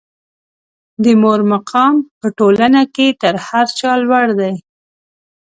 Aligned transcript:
د 1.03 1.05
مور 1.21 1.39
مقام 1.53 1.95
په 2.19 2.27
ټولنه 2.37 2.81
کې 2.95 3.07
تر 3.21 3.33
هر 3.47 3.65
چا 3.79 3.91
لوړ 4.05 4.27
دی. 4.39 4.53